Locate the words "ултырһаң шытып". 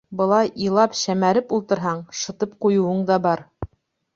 1.57-2.59